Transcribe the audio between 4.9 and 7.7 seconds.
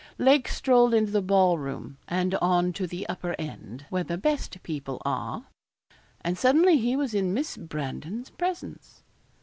are, and suddenly he was in Miss